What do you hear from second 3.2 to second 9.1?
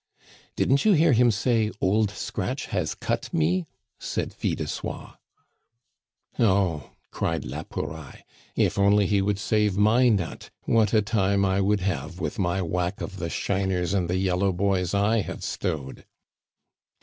me'?" said Fil de Soie. "Oh!" cried la Pouraille, "if only